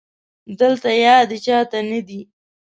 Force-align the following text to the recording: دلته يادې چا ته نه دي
دلته 0.59 0.89
يادې 1.05 1.37
چا 1.45 1.59
ته 1.71 1.79
نه 1.89 1.99
دي 2.07 2.21